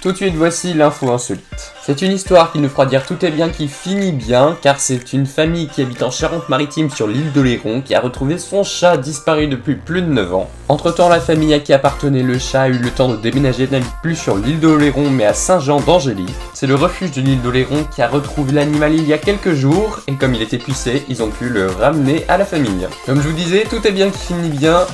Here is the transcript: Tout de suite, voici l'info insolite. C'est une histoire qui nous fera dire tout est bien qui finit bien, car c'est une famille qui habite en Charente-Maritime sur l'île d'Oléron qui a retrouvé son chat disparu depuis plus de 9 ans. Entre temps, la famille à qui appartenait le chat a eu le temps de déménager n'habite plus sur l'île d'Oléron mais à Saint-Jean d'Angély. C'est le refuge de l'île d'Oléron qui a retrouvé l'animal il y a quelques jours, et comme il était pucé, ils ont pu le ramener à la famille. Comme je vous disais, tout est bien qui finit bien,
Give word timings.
Tout 0.00 0.12
de 0.12 0.16
suite, 0.16 0.34
voici 0.34 0.72
l'info 0.72 1.12
insolite. 1.12 1.74
C'est 1.82 2.00
une 2.00 2.12
histoire 2.12 2.52
qui 2.52 2.58
nous 2.58 2.70
fera 2.70 2.86
dire 2.86 3.04
tout 3.04 3.22
est 3.22 3.30
bien 3.30 3.50
qui 3.50 3.68
finit 3.68 4.12
bien, 4.12 4.56
car 4.62 4.80
c'est 4.80 5.12
une 5.12 5.26
famille 5.26 5.68
qui 5.68 5.82
habite 5.82 6.02
en 6.02 6.10
Charente-Maritime 6.10 6.88
sur 6.88 7.06
l'île 7.06 7.32
d'Oléron 7.32 7.82
qui 7.82 7.94
a 7.94 8.00
retrouvé 8.00 8.38
son 8.38 8.64
chat 8.64 8.96
disparu 8.96 9.46
depuis 9.46 9.74
plus 9.74 10.00
de 10.00 10.06
9 10.06 10.34
ans. 10.34 10.48
Entre 10.68 10.90
temps, 10.90 11.10
la 11.10 11.20
famille 11.20 11.52
à 11.52 11.58
qui 11.58 11.74
appartenait 11.74 12.22
le 12.22 12.38
chat 12.38 12.62
a 12.62 12.68
eu 12.68 12.78
le 12.78 12.90
temps 12.90 13.08
de 13.08 13.16
déménager 13.16 13.68
n'habite 13.70 13.92
plus 14.02 14.16
sur 14.16 14.36
l'île 14.36 14.60
d'Oléron 14.60 15.10
mais 15.10 15.26
à 15.26 15.34
Saint-Jean 15.34 15.80
d'Angély. 15.80 16.26
C'est 16.54 16.66
le 16.66 16.76
refuge 16.76 17.10
de 17.10 17.20
l'île 17.20 17.42
d'Oléron 17.42 17.84
qui 17.94 18.00
a 18.00 18.08
retrouvé 18.08 18.52
l'animal 18.52 18.94
il 18.94 19.06
y 19.06 19.12
a 19.12 19.18
quelques 19.18 19.52
jours, 19.52 20.00
et 20.06 20.14
comme 20.14 20.34
il 20.34 20.40
était 20.40 20.58
pucé, 20.58 21.04
ils 21.08 21.22
ont 21.22 21.30
pu 21.30 21.50
le 21.50 21.66
ramener 21.66 22.24
à 22.28 22.38
la 22.38 22.46
famille. 22.46 22.86
Comme 23.04 23.20
je 23.20 23.28
vous 23.28 23.34
disais, 23.34 23.64
tout 23.68 23.86
est 23.86 23.92
bien 23.92 24.08
qui 24.08 24.18
finit 24.18 24.48
bien, 24.48 24.86